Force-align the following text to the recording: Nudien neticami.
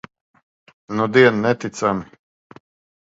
Nudien 0.95 1.37
neticami. 1.43 2.05